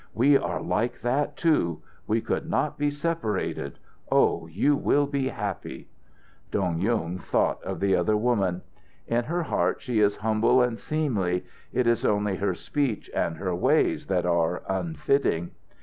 [0.15, 1.83] "We are like that, too.
[2.07, 3.77] We could not be separated.
[4.11, 5.89] Oh, you will be happy!"
[6.49, 8.63] Dong Yung thought of the other woman.
[9.05, 11.45] "In her heart she is humble and seemly.
[11.71, 15.51] It is only her speech and her ways that are unfitting."